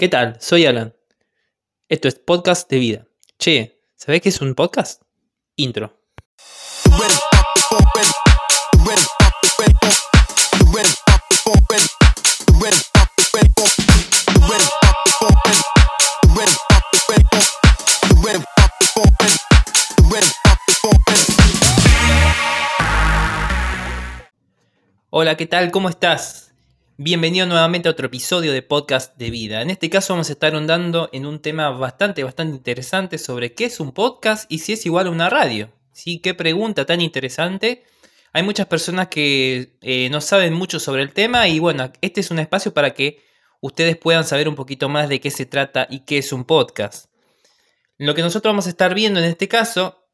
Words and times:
¿Qué 0.00 0.08
tal? 0.08 0.38
Soy 0.40 0.64
Alan. 0.64 0.94
Esto 1.90 2.08
es 2.08 2.14
Podcast 2.14 2.70
de 2.70 2.78
Vida. 2.78 3.06
Che, 3.38 3.82
¿sabés 3.96 4.22
qué 4.22 4.30
es 4.30 4.40
un 4.40 4.54
podcast? 4.54 5.02
Intro. 5.56 5.94
Hola, 25.10 25.36
¿qué 25.36 25.44
tal? 25.44 25.70
¿Cómo 25.70 25.90
estás? 25.90 26.39
Bienvenido 27.02 27.46
nuevamente 27.46 27.88
a 27.88 27.92
otro 27.92 28.08
episodio 28.08 28.52
de 28.52 28.60
Podcast 28.60 29.16
de 29.16 29.30
Vida. 29.30 29.62
En 29.62 29.70
este 29.70 29.88
caso 29.88 30.12
vamos 30.12 30.28
a 30.28 30.32
estar 30.32 30.54
ahondando 30.54 31.08
en 31.14 31.24
un 31.24 31.40
tema 31.40 31.70
bastante, 31.70 32.22
bastante 32.22 32.54
interesante 32.54 33.16
sobre 33.16 33.54
qué 33.54 33.64
es 33.64 33.80
un 33.80 33.92
podcast 33.92 34.44
y 34.52 34.58
si 34.58 34.74
es 34.74 34.84
igual 34.84 35.06
a 35.06 35.10
una 35.10 35.30
radio. 35.30 35.72
¿Sí? 35.94 36.18
Qué 36.18 36.34
pregunta 36.34 36.84
tan 36.84 37.00
interesante. 37.00 37.84
Hay 38.34 38.42
muchas 38.42 38.66
personas 38.66 39.08
que 39.08 39.78
eh, 39.80 40.10
no 40.10 40.20
saben 40.20 40.52
mucho 40.52 40.78
sobre 40.78 41.00
el 41.00 41.14
tema 41.14 41.48
y 41.48 41.58
bueno, 41.58 41.90
este 42.02 42.20
es 42.20 42.30
un 42.30 42.38
espacio 42.38 42.74
para 42.74 42.92
que 42.92 43.24
ustedes 43.62 43.96
puedan 43.96 44.24
saber 44.24 44.46
un 44.46 44.54
poquito 44.54 44.90
más 44.90 45.08
de 45.08 45.20
qué 45.20 45.30
se 45.30 45.46
trata 45.46 45.86
y 45.88 46.00
qué 46.00 46.18
es 46.18 46.34
un 46.34 46.44
podcast. 46.44 47.06
Lo 47.96 48.14
que 48.14 48.20
nosotros 48.20 48.52
vamos 48.52 48.66
a 48.66 48.70
estar 48.70 48.92
viendo 48.94 49.20
en 49.20 49.26
este 49.26 49.48
caso 49.48 50.06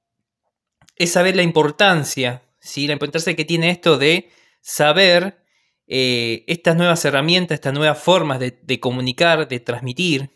es 0.95 1.11
saber 1.11 1.35
la 1.35 1.43
importancia, 1.43 2.45
¿sí? 2.61 2.87
la 2.87 2.93
importancia 2.93 3.35
que 3.35 3.45
tiene 3.45 3.71
esto 3.71 3.99
de 3.99 4.31
saber 4.61 5.46
eh, 5.87 6.45
estas 6.49 6.77
nuevas 6.77 7.05
herramientas, 7.05 7.57
estas 7.57 7.73
nuevas 7.73 7.99
formas 7.99 8.41
de, 8.41 8.81
comunicar, 8.81 9.47
de 9.49 9.61
transmitir. 9.61 10.31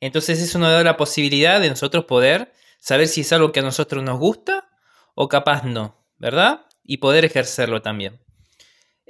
Entonces 0.00 0.40
eso 0.40 0.58
nos 0.58 0.70
da 0.70 0.82
la 0.82 0.96
posibilidad 0.96 1.60
de 1.60 1.68
nosotros 1.68 2.04
poder 2.04 2.52
saber 2.78 3.08
si 3.08 3.22
es 3.22 3.32
algo 3.32 3.52
que 3.52 3.60
a 3.60 3.64
nosotros 3.64 4.02
nos 4.02 4.18
gusta 4.18 4.68
o 5.14 5.28
capaz 5.28 5.64
no, 5.64 6.04
¿verdad? 6.18 6.66
Y 6.84 6.98
poder 6.98 7.24
ejercerlo 7.24 7.82
también. 7.82 8.20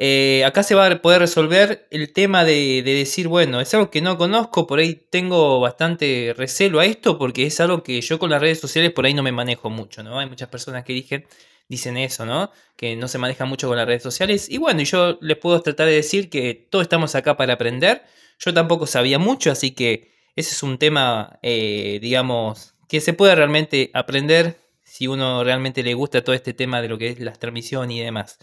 Eh, 0.00 0.44
acá 0.44 0.62
se 0.62 0.76
va 0.76 0.86
a 0.86 1.02
poder 1.02 1.20
resolver 1.20 1.88
el 1.90 2.12
tema 2.12 2.44
de, 2.44 2.82
de, 2.84 2.94
decir, 2.94 3.26
bueno, 3.26 3.60
es 3.60 3.74
algo 3.74 3.90
que 3.90 4.00
no 4.00 4.16
conozco, 4.16 4.66
por 4.66 4.78
ahí 4.78 4.94
tengo 4.94 5.58
bastante 5.58 6.34
recelo 6.36 6.78
a 6.78 6.84
esto 6.84 7.18
porque 7.18 7.46
es 7.46 7.58
algo 7.58 7.82
que 7.82 8.00
yo 8.00 8.18
con 8.20 8.30
las 8.30 8.40
redes 8.40 8.60
sociales 8.60 8.92
por 8.92 9.06
ahí 9.06 9.14
no 9.14 9.24
me 9.24 9.32
manejo 9.32 9.70
mucho, 9.70 10.04
¿no? 10.04 10.20
Hay 10.20 10.28
muchas 10.28 10.48
personas 10.48 10.84
que 10.84 10.92
dicen, 10.92 11.26
dicen 11.68 11.96
eso, 11.96 12.26
¿no? 12.26 12.50
Que 12.76 12.96
no 12.96 13.08
se 13.08 13.18
maneja 13.18 13.44
mucho 13.44 13.68
con 13.68 13.76
las 13.76 13.86
redes 13.86 14.02
sociales. 14.02 14.48
Y 14.48 14.58
bueno, 14.58 14.82
yo 14.82 15.18
les 15.20 15.36
puedo 15.36 15.60
tratar 15.60 15.86
de 15.86 15.94
decir 15.94 16.30
que 16.30 16.54
todos 16.54 16.82
estamos 16.82 17.14
acá 17.14 17.36
para 17.36 17.54
aprender. 17.54 18.02
Yo 18.38 18.54
tampoco 18.54 18.86
sabía 18.86 19.18
mucho, 19.18 19.50
así 19.50 19.72
que 19.72 20.12
ese 20.36 20.54
es 20.54 20.62
un 20.62 20.78
tema, 20.78 21.38
eh, 21.42 21.98
digamos, 22.00 22.74
que 22.88 23.00
se 23.00 23.12
puede 23.12 23.34
realmente 23.34 23.90
aprender 23.94 24.58
si 24.84 25.06
uno 25.06 25.44
realmente 25.44 25.82
le 25.82 25.94
gusta 25.94 26.24
todo 26.24 26.34
este 26.34 26.54
tema 26.54 26.80
de 26.80 26.88
lo 26.88 26.96
que 26.98 27.08
es 27.08 27.20
la 27.20 27.32
transmisión 27.32 27.90
y 27.90 28.00
demás. 28.00 28.38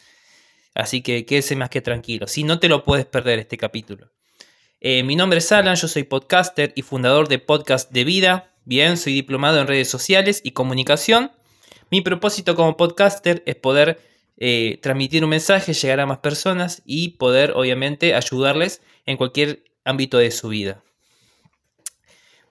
Así 0.75 1.01
que 1.01 1.25
quédese 1.25 1.55
más 1.55 1.69
que 1.69 1.81
tranquilo. 1.81 2.27
Si 2.27 2.43
no 2.43 2.59
te 2.59 2.69
lo 2.69 2.83
puedes 2.83 3.05
perder 3.05 3.39
este 3.39 3.57
capítulo. 3.57 4.11
Eh, 4.81 5.03
mi 5.03 5.15
nombre 5.15 5.39
es 5.39 5.51
Alan, 5.51 5.75
yo 5.75 5.87
soy 5.87 6.03
podcaster 6.03 6.73
y 6.75 6.81
fundador 6.81 7.27
de 7.27 7.39
Podcast 7.39 7.91
de 7.91 8.03
Vida. 8.03 8.53
Bien, 8.65 8.97
soy 8.97 9.13
diplomado 9.13 9.59
en 9.59 9.67
redes 9.67 9.89
sociales 9.89 10.41
y 10.43 10.51
comunicación. 10.51 11.31
Mi 11.95 12.01
propósito 12.01 12.55
como 12.55 12.75
podcaster 12.75 13.41
es 13.45 13.55
poder 13.55 14.01
eh, 14.35 14.79
transmitir 14.81 15.23
un 15.23 15.29
mensaje, 15.29 15.71
llegar 15.71 16.01
a 16.01 16.05
más 16.05 16.17
personas 16.17 16.81
y 16.83 17.11
poder 17.11 17.53
obviamente 17.55 18.15
ayudarles 18.15 18.81
en 19.05 19.15
cualquier 19.15 19.63
ámbito 19.85 20.17
de 20.17 20.29
su 20.31 20.49
vida. 20.49 20.83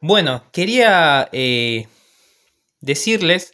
Bueno, 0.01 0.45
quería 0.51 1.29
eh, 1.33 1.89
decirles 2.81 3.53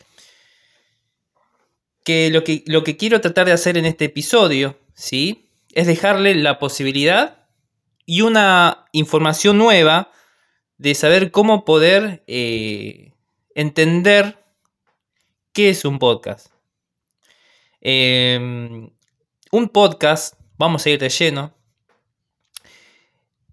que 2.05 2.31
lo, 2.31 2.45
que 2.45 2.63
lo 2.69 2.85
que 2.85 2.97
quiero 2.97 3.21
tratar 3.21 3.47
de 3.47 3.53
hacer 3.53 3.77
en 3.77 3.85
este 3.85 4.05
episodio, 4.05 4.79
¿sí? 4.95 5.51
Es 5.73 5.89
dejarle 5.89 6.37
la 6.37 6.61
posibilidad 6.61 7.49
y 8.07 8.21
una 8.21 8.87
información 8.93 9.59
nueva 9.59 10.13
de 10.79 10.95
saber 10.95 11.33
cómo 11.33 11.65
poder 11.65 12.23
eh, 12.29 13.11
entender 13.57 14.39
¿Qué 15.53 15.71
es 15.71 15.85
un 15.85 15.99
podcast? 15.99 16.47
Em, 17.81 18.89
un 19.51 19.69
podcast, 19.71 20.35
vamos 20.57 20.87
a 20.87 20.91
ir 20.91 21.01
de 21.01 21.09
lleno, 21.09 21.53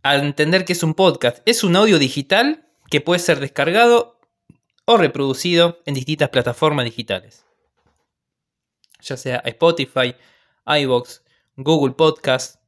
a 0.04 0.16
entender 0.18 0.64
qué 0.64 0.74
es 0.74 0.84
un 0.84 0.94
podcast. 0.94 1.40
Es 1.48 1.64
un 1.64 1.76
audio 1.76 1.98
digital 1.98 2.68
que 2.92 3.02
puede 3.02 3.20
ser 3.20 3.40
descargado 3.40 4.20
o 4.86 4.98
reproducido 4.98 5.82
en 5.88 5.96
distintas 5.96 6.30
plataformas 6.30 6.86
digitales. 6.86 7.46
Ya 9.02 9.18
sea 9.18 9.38
Spotify, 9.46 10.16
iVoox, 10.68 11.22
Google 11.56 11.96
Podcast. 11.96 12.62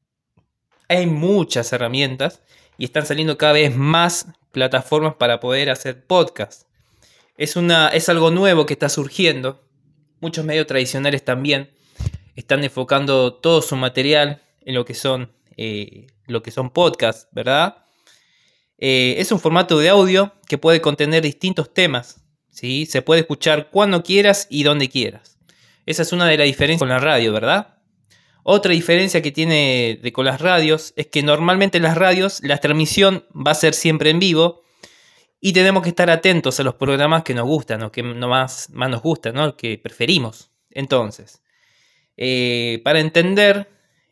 Hay 0.88 1.06
muchas 1.06 1.72
herramientas 1.72 2.42
y 2.80 2.86
están 2.86 3.06
saliendo 3.06 3.38
cada 3.38 3.54
vez 3.54 3.76
más 3.76 4.26
plataformas 4.52 5.14
para 5.16 5.40
poder 5.40 5.70
hacer 5.70 6.04
podcast. 6.08 6.69
Es, 7.40 7.56
una, 7.56 7.88
es 7.88 8.10
algo 8.10 8.32
nuevo 8.32 8.66
que 8.66 8.74
está 8.74 8.90
surgiendo. 8.90 9.64
Muchos 10.20 10.44
medios 10.44 10.68
tradicionales 10.68 11.24
también 11.24 11.72
están 12.36 12.66
enfocando 12.66 13.36
todo 13.36 13.62
su 13.62 13.78
material 13.78 14.44
en 14.60 14.76
lo 14.76 14.84
que 14.84 14.94
son, 14.94 15.32
eh, 15.56 16.08
lo 16.28 16.44
que 16.44 16.52
son 16.52 16.70
podcasts, 16.70 17.30
¿verdad? 17.32 17.86
Eh, 18.78 19.16
es 19.20 19.32
un 19.32 19.40
formato 19.40 19.80
de 19.80 19.88
audio 19.88 20.34
que 20.50 20.58
puede 20.58 20.82
contener 20.82 21.24
distintos 21.24 21.74
temas. 21.74 22.22
¿sí? 22.50 22.86
Se 22.86 23.02
puede 23.02 23.22
escuchar 23.22 23.70
cuando 23.70 24.04
quieras 24.04 24.46
y 24.50 24.64
donde 24.64 24.90
quieras. 24.90 25.40
Esa 25.86 26.02
es 26.02 26.12
una 26.12 26.26
de 26.28 26.38
las 26.38 26.46
diferencias 26.46 26.80
con 26.80 26.90
la 26.90 27.00
radio, 27.00 27.32
¿verdad? 27.32 27.78
Otra 28.44 28.74
diferencia 28.74 29.22
que 29.22 29.32
tiene 29.32 29.98
de 30.04 30.12
con 30.12 30.26
las 30.26 30.42
radios 30.42 30.92
es 30.98 31.08
que 31.08 31.24
normalmente 31.24 31.78
en 31.78 31.84
las 31.84 31.98
radios 31.98 32.42
la 32.44 32.58
transmisión 32.58 33.24
va 33.34 33.52
a 33.52 33.56
ser 33.56 33.74
siempre 33.74 34.10
en 34.10 34.20
vivo 34.20 34.66
y 35.42 35.54
tenemos 35.54 35.84
que 35.84 35.90
estar 35.90 36.10
atentos 36.10 36.60
a 36.60 36.64
los 36.64 36.76
programas 36.76 37.24
que 37.24 37.34
nos 37.34 37.46
gustan 37.46 37.84
o 37.84 37.92
que 37.92 38.04
más, 38.04 38.70
más 38.72 38.90
nos 38.90 39.02
gustan, 39.02 39.36
¿no? 39.36 39.56
que 39.56 39.78
preferimos. 39.78 40.52
Entonces, 40.70 41.42
eh, 42.18 42.82
para 42.84 43.00
entender, 43.00 43.70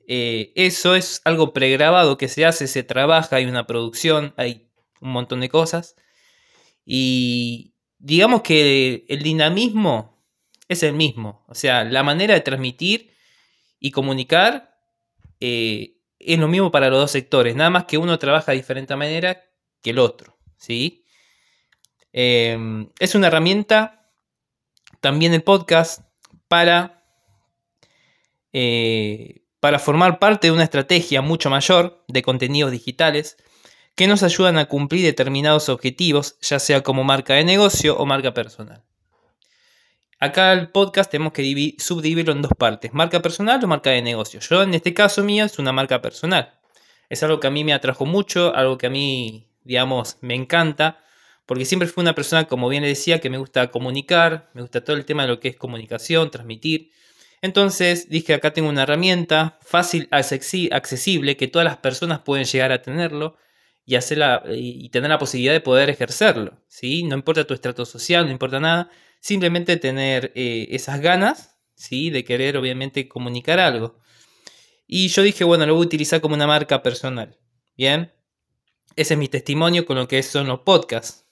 eh, 0.07 0.53
eso 0.55 0.95
es 0.95 1.21
algo 1.25 1.51
pregrabado 1.51 2.17
que 2.17 2.29
se 2.29 2.45
hace, 2.45 2.67
se 2.67 2.83
trabaja, 2.83 3.35
hay 3.35 3.45
una 3.45 3.67
producción, 3.67 4.33
hay 4.37 4.69
un 5.01 5.11
montón 5.11 5.41
de 5.41 5.49
cosas. 5.49 5.95
Y 6.85 7.73
digamos 7.99 8.41
que 8.41 9.05
el 9.09 9.21
dinamismo 9.21 10.23
es 10.69 10.83
el 10.83 10.93
mismo. 10.93 11.43
O 11.47 11.55
sea, 11.55 11.83
la 11.83 12.03
manera 12.03 12.33
de 12.33 12.41
transmitir 12.41 13.13
y 13.79 13.91
comunicar 13.91 14.79
eh, 15.41 15.97
es 16.19 16.39
lo 16.39 16.47
mismo 16.47 16.71
para 16.71 16.89
los 16.89 16.99
dos 16.99 17.11
sectores. 17.11 17.55
Nada 17.55 17.69
más 17.69 17.85
que 17.85 17.97
uno 17.97 18.17
trabaja 18.17 18.53
de 18.53 18.59
diferente 18.59 18.95
manera 18.95 19.43
que 19.81 19.89
el 19.89 19.99
otro. 19.99 20.37
¿sí? 20.57 21.03
Em, 22.19 22.89
es 22.97 23.13
una 23.13 23.27
herramienta 23.27 24.09
también 25.01 25.35
el 25.35 25.43
podcast 25.43 26.01
para, 26.47 27.05
eh, 28.53 29.43
para 29.59 29.77
formar 29.77 30.17
parte 30.17 30.47
de 30.47 30.51
una 30.51 30.63
estrategia 30.63 31.21
mucho 31.21 31.51
mayor 31.51 32.03
de 32.07 32.23
contenidos 32.23 32.71
digitales 32.71 33.37
que 33.93 34.07
nos 34.07 34.23
ayudan 34.23 34.57
a 34.57 34.65
cumplir 34.65 35.05
determinados 35.05 35.69
objetivos, 35.69 36.39
ya 36.41 36.57
sea 36.57 36.81
como 36.81 37.03
marca 37.03 37.35
de 37.35 37.43
negocio 37.43 37.95
o 37.95 38.07
marca 38.07 38.33
personal. 38.33 38.83
Acá 40.19 40.53
el 40.53 40.71
podcast 40.71 41.11
tenemos 41.11 41.33
que 41.33 41.75
subdividirlo 41.77 42.31
en 42.31 42.41
dos 42.41 42.53
partes, 42.57 42.95
marca 42.95 43.21
personal 43.21 43.63
o 43.63 43.67
marca 43.67 43.91
de 43.91 44.01
negocio. 44.01 44.39
Yo 44.39 44.63
en 44.63 44.73
este 44.73 44.95
caso 44.95 45.23
mío 45.23 45.45
es 45.45 45.59
una 45.59 45.71
marca 45.71 46.01
personal. 46.01 46.57
Es 47.09 47.21
algo 47.21 47.39
que 47.39 47.45
a 47.45 47.51
mí 47.51 47.63
me 47.63 47.73
atrajo 47.73 48.07
mucho, 48.07 48.55
algo 48.55 48.79
que 48.79 48.87
a 48.87 48.89
mí, 48.89 49.51
digamos, 49.63 50.17
me 50.21 50.33
encanta 50.33 51.03
porque 51.47 51.65
siempre 51.65 51.87
fui 51.87 52.01
una 52.01 52.13
persona, 52.13 52.45
como 52.45 52.67
bien 52.67 52.83
le 52.83 52.89
decía, 52.89 53.19
que 53.19 53.29
me 53.29 53.37
gusta 53.37 53.71
comunicar, 53.71 54.51
me 54.53 54.61
gusta 54.61 54.83
todo 54.83 54.97
el 54.97 55.05
tema 55.05 55.23
de 55.23 55.29
lo 55.29 55.39
que 55.39 55.47
es 55.47 55.55
comunicación, 55.55 56.29
transmitir. 56.29 56.91
Entonces 57.41 58.09
dije, 58.09 58.33
acá 58.33 58.51
tengo 58.51 58.67
una 58.69 58.83
herramienta 58.83 59.57
fácil, 59.61 60.09
accesible, 60.11 61.37
que 61.37 61.47
todas 61.47 61.65
las 61.65 61.77
personas 61.77 62.19
pueden 62.19 62.45
llegar 62.45 62.73
a 62.73 62.81
tenerlo 62.81 63.37
y, 63.85 63.95
hacerla, 63.95 64.43
y 64.49 64.89
tener 64.89 65.09
la 65.09 65.19
posibilidad 65.19 65.53
de 65.53 65.61
poder 65.61 65.89
ejercerlo. 65.89 66.61
¿sí? 66.67 67.03
No 67.03 67.15
importa 67.15 67.47
tu 67.47 67.53
estrato 67.53 67.85
social, 67.85 68.25
no 68.25 68.31
importa 68.31 68.59
nada, 68.59 68.89
simplemente 69.21 69.77
tener 69.77 70.33
eh, 70.35 70.67
esas 70.71 70.99
ganas 70.99 71.57
¿sí? 71.75 72.09
de 72.09 72.25
querer 72.25 72.57
obviamente 72.57 73.07
comunicar 73.07 73.59
algo. 73.59 73.99
Y 74.85 75.07
yo 75.07 75.21
dije, 75.21 75.45
bueno, 75.45 75.65
lo 75.65 75.75
voy 75.75 75.83
a 75.83 75.87
utilizar 75.87 76.19
como 76.19 76.35
una 76.35 76.47
marca 76.47 76.83
personal. 76.83 77.37
Bien, 77.77 78.11
ese 78.97 79.13
es 79.13 79.17
mi 79.17 79.29
testimonio 79.29 79.85
con 79.85 79.95
lo 79.95 80.09
que 80.09 80.21
son 80.23 80.47
los 80.47 80.61
podcasts. 80.61 81.26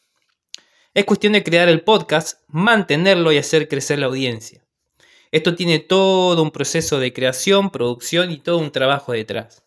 Es 0.95 1.03
cuestión 1.03 1.33
de 1.33 1.43
crear 1.43 1.67
el 1.67 1.81
podcast, 1.81 2.41
mantenerlo 2.47 3.33
y 3.33 3.37
hacer 3.37 3.67
crecer 3.67 3.99
la 3.99 4.05
audiencia. 4.05 4.63
Esto 5.29 5.53
tiene 5.53 5.79
todo 5.79 6.41
un 6.41 6.51
proceso 6.51 7.01
de 7.01 7.11
creación, 7.11 7.69
producción 7.69 8.31
y 8.31 8.37
todo 8.37 8.59
un 8.59 8.71
trabajo 8.71 9.11
detrás. 9.11 9.65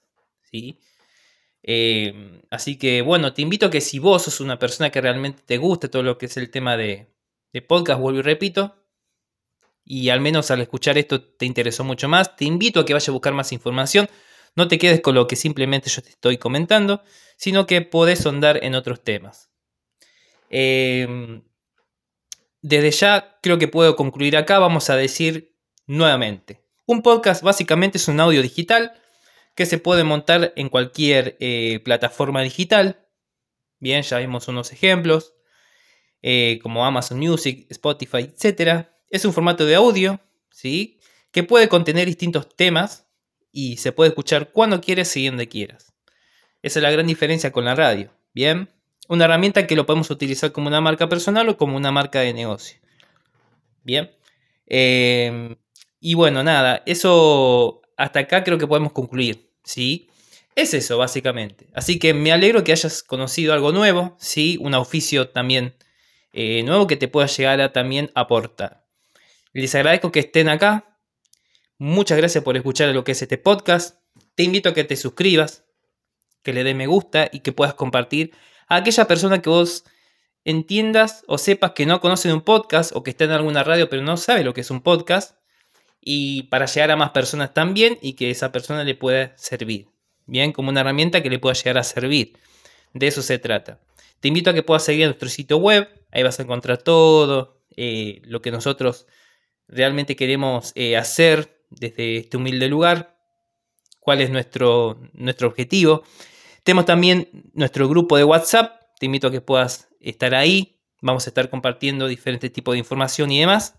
¿sí? 0.51 0.81
Eh, 1.63 2.41
así 2.51 2.79
que 2.79 3.03
bueno, 3.03 3.35
te 3.35 3.43
invito 3.43 3.67
a 3.67 3.71
que 3.71 3.83
si 3.83 3.99
vos 3.99 4.23
sos 4.23 4.41
una 4.41 4.59
persona 4.59 4.89
que 4.89 5.03
realmente 5.03 5.43
te 5.45 5.59
gusta 5.59 5.91
todo 5.91 6.03
lo 6.03 6.17
que 6.17 6.25
es 6.25 6.37
el 6.39 6.51
tema 6.51 6.79
de, 6.79 7.13
de 7.53 7.61
podcast, 7.61 8.01
vuelvo 8.01 8.21
y 8.21 8.23
repito, 8.23 8.75
y 9.85 10.09
al 10.09 10.23
menos 10.23 10.51
al 10.51 10.63
escuchar 10.63 10.97
esto 10.97 11.21
te 11.21 11.45
interesó 11.45 11.85
mucho 11.85 12.09
más, 12.09 12.37
te 12.37 12.47
invito 12.47 12.81
a 12.81 12.87
que 12.87 12.95
vayas 12.95 13.11
a 13.11 13.13
buscar 13.13 13.35
más 13.35 13.53
información. 13.53 14.09
No 14.57 14.67
te 14.67 14.79
quedes 14.79 15.03
con 15.03 15.15
lo 15.15 15.27
que 15.27 15.37
simplemente 15.37 15.91
yo 15.91 16.01
te 16.01 16.09
estoy 16.09 16.39
comentando, 16.39 17.03
sino 17.37 17.67
que 17.67 17.83
podés 17.83 18.21
sondar 18.21 18.65
en 18.65 18.75
otros 18.75 19.05
temas. 19.05 19.48
Em, 20.50 21.43
desde 22.62 22.91
ya 22.91 23.39
creo 23.43 23.59
que 23.59 23.69
puedo 23.69 23.97
concluir 23.97 24.37
acá. 24.37 24.59
Vamos 24.59 24.91
a 24.91 24.97
decir 24.97 25.55
nuevamente. 25.87 26.62
Un 26.87 27.03
podcast 27.03 27.43
básicamente 27.43 27.99
es 27.99 28.09
un 28.09 28.21
audio 28.21 28.43
digital 28.43 28.93
que 29.55 29.67
se 29.67 29.79
puede 29.79 30.05
montar 30.05 30.53
en 30.56 30.69
cualquier 30.69 31.37
eh, 31.41 31.81
plataforma 31.85 32.43
digital. 32.43 33.06
Bien, 33.81 34.03
ya 34.03 34.19
vimos 34.19 34.49
unos 34.49 34.73
ejemplos, 34.73 35.35
eh, 36.23 36.59
como 36.62 36.87
Amazon 36.87 37.19
Music, 37.19 37.67
Spotify, 37.71 38.19
etc. 38.19 38.87
Es 39.11 39.25
un 39.25 39.33
formato 39.33 39.67
de 39.67 39.75
audio, 39.75 40.21
¿sí? 40.50 41.00
Que 41.31 41.43
puede 41.43 41.69
contener 41.69 42.06
distintos 42.06 42.55
temas 42.55 43.09
y 43.53 43.79
se 43.79 43.93
puede 43.93 44.11
escuchar 44.11 44.53
cuando 44.53 44.81
quieres 44.81 45.17
y 45.17 45.27
donde 45.27 45.49
quieras. 45.49 45.93
Esa 46.62 46.79
es 46.79 46.83
la 46.83 46.91
gran 46.91 47.06
diferencia 47.06 47.53
con 47.53 47.65
la 47.65 47.75
radio, 47.75 48.12
¿bien? 48.33 48.69
Una 49.09 49.25
herramienta 49.25 49.67
que 49.67 49.75
lo 49.75 49.87
podemos 49.87 50.11
utilizar 50.11 50.53
como 50.53 50.69
una 50.69 50.81
marca 50.81 51.09
personal 51.09 51.49
o 51.49 51.57
como 51.57 51.77
una 51.77 51.91
marca 51.91 52.21
de 52.21 52.33
negocio. 52.35 52.79
Bien. 53.83 54.11
Em, 54.67 55.57
y 55.99 56.15
bueno, 56.15 56.45
nada, 56.45 56.83
eso 56.87 57.81
hasta 57.97 58.21
acá 58.21 58.45
creo 58.45 58.59
que 58.59 58.67
podemos 58.67 58.93
concluir, 58.93 59.51
¿sí? 59.65 60.09
Es 60.55 60.75
eso, 60.75 60.99
básicamente. 60.99 61.69
Así 61.73 61.99
que 61.99 62.15
me 62.15 62.33
alegro 62.33 62.65
que 62.65 62.73
hayas 62.73 63.03
conocido 63.03 63.55
algo 63.55 63.73
nuevo, 63.73 64.17
¿sí? 64.19 64.59
Un 64.61 64.75
oficio 64.75 65.29
también 65.31 65.75
eh, 66.33 66.63
nuevo 66.65 66.87
que 66.87 66.97
te 66.97 67.09
pueda 67.09 67.27
llegar 67.27 67.61
a 67.61 67.73
también 67.73 68.11
aportar. 68.15 68.85
Les 69.53 69.75
agradezco 69.75 70.13
que 70.13 70.21
estén 70.21 70.49
acá. 70.49 70.99
Muchas 71.79 72.19
gracias 72.19 72.45
por 72.45 72.57
escuchar 72.57 72.89
lo 72.95 73.05
que 73.05 73.13
es 73.13 73.23
este 73.23 73.39
podcast. 73.39 73.99
Te 74.35 74.43
invito 74.43 74.69
a 74.69 74.75
que 74.75 74.85
te 74.85 74.97
suscribas, 74.97 75.65
que 76.43 76.53
le 76.53 76.65
des 76.65 76.77
me 76.77 76.87
gusta 76.87 77.29
y 77.33 77.41
que 77.41 77.53
puedas 77.53 77.75
compartir 77.75 78.33
a 78.69 78.76
aquella 78.76 79.06
persona 79.06 79.43
que 79.43 79.50
vos 79.50 79.85
entiendas 80.44 81.25
o 81.26 81.38
sepas 81.38 81.73
que 81.73 81.87
no 81.87 82.00
conoce 82.00 82.32
un 82.32 82.43
podcast 82.43 82.94
o 82.94 83.03
que 83.03 83.11
está 83.11 83.25
en 83.25 83.32
alguna 83.32 83.65
radio 83.65 83.88
pero 83.88 84.03
no 84.03 84.17
sabe 84.17 84.44
lo 84.44 84.55
que 84.55 84.61
es 84.62 84.70
un 84.70 84.82
podcast 84.82 85.37
y 86.00 86.44
para 86.44 86.67
llegar 86.67 86.91
a 86.91 86.97
más 86.97 87.11
personas 87.11 87.53
también 87.53 87.99
y 88.00 88.15
que 88.15 88.31
esa 88.31 88.53
persona 88.53 88.85
le 88.85 88.94
pueda 88.94 89.37
servir. 89.37 89.88
Bien, 90.26 90.53
como 90.53 90.70
una 90.70 90.81
herramienta 90.81 91.23
que 91.23 91.31
le 91.31 91.38
pueda 91.38 91.55
llegar 91.55 91.79
a 91.79 91.82
servir. 91.82 92.38
De 92.94 93.06
eso 93.06 93.23
se 93.23 93.38
trata. 93.38 93.81
Te 94.20 94.29
invito 94.29 94.50
a 94.50 94.55
que 94.55 94.62
puedas 94.62 94.85
seguir 94.85 95.05
a 95.05 95.09
nuestro 95.09 95.29
sitio 95.29 95.59
web, 95.59 95.88
ahí 96.11 96.23
vas 96.23 96.38
a 96.38 96.43
encontrar 96.43 96.79
todo 96.79 97.62
eh, 97.76 98.21
lo 98.25 98.43
que 98.43 98.50
nosotros 98.50 99.06
realmente 99.69 100.17
queremos 100.17 100.73
eh, 100.75 100.97
hacer 100.97 101.62
desde 101.71 102.19
este 102.19 102.37
humilde 102.37 102.69
lugar, 102.69 103.17
cuál 104.00 104.21
es 104.21 104.31
nuestro, 104.31 105.00
nuestro 105.12 105.49
objetivo. 105.49 106.03
Tenemos 106.63 106.87
también 106.87 107.29
nuestro 107.55 107.89
grupo 107.89 108.17
de 108.17 108.25
WhatsApp, 108.25 108.83
te 108.99 109.07
invito 109.07 109.29
a 109.29 109.31
que 109.31 109.41
puedas 109.41 109.89
estar 110.01 110.35
ahí, 110.35 110.79
vamos 111.01 111.27
a 111.27 111.31
estar 111.31 111.49
compartiendo 111.51 112.07
diferentes 112.07 112.53
tipos 112.53 112.75
de 112.75 112.79
información 112.79 113.31
y 113.31 113.41
demás. 113.41 113.75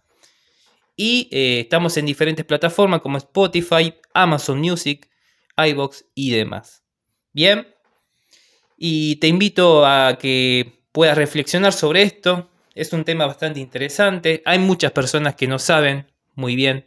Y 0.96 1.30
eh, 1.32 1.62
estamos 1.62 1.96
en 1.98 2.06
diferentes 2.06 2.46
plataformas 2.46 3.02
como 3.02 3.18
Spotify, 3.18 3.94
Amazon 4.14 4.60
Music, 4.60 5.10
iBox 5.58 6.06
y 6.16 6.32
demás. 6.32 6.84
Bien, 7.32 7.68
y 8.78 9.18
te 9.18 9.28
invito 9.28 9.86
a 9.86 10.18
que 10.20 10.86
puedas 10.92 11.18
reflexionar 11.18 11.74
sobre 11.74 12.02
esto. 12.04 12.50
Es 12.74 12.94
un 12.94 13.04
tema 13.04 13.26
bastante 13.26 13.60
interesante. 13.60 14.42
Hay 14.46 14.60
muchas 14.60 14.94
personas 14.94 15.36
que 15.36 15.48
no 15.48 15.60
saben 15.60 16.08
muy 16.36 16.56
bien 16.56 16.86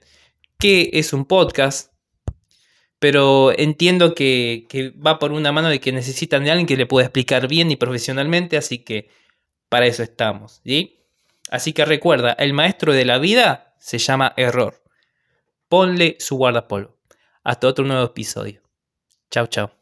qué 0.59 0.91
es 0.95 1.13
un 1.13 1.27
podcast, 1.27 1.92
pero 3.03 3.51
entiendo 3.59 4.15
que, 4.15 4.95
va 5.05 5.19
por 5.19 5.33
una 5.33 5.51
mano 5.51 5.69
de 5.69 5.81
que 5.81 5.91
necesitan 5.91 6.45
de 6.45 6.53
alguien 6.53 6.69
que 6.69 6.77
le 6.77 6.87
pueda 6.87 7.07
explicar 7.07 7.49
bien 7.49 7.69
y 7.73 7.75
profesionalmente, 7.75 8.57
así 8.57 8.79
que 8.79 9.09
para 9.69 9.87
eso 9.87 10.05
estamos. 10.05 10.63
Así 11.51 11.73
que 11.73 11.85
recuerda, 11.85 12.31
el 12.35 12.53
maestro 12.53 12.93
de 12.93 13.05
la 13.05 13.19
vida 13.19 13.75
se 13.81 13.99
llama 13.99 14.35
error. 14.37 14.85
Ponle 15.69 16.15
su 16.21 16.37
guardapolvo. 16.37 16.97
Hasta 17.43 17.67
otro 17.67 17.85
nuevo 17.85 18.05
episodio. 18.05 18.63
Chao, 19.33 19.49
chao. 19.49 19.82